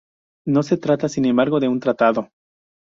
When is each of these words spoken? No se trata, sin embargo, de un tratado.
No 0.47 0.63
se 0.63 0.77
trata, 0.77 1.07
sin 1.07 1.25
embargo, 1.25 1.59
de 1.59 1.67
un 1.67 1.79
tratado. 1.79 2.29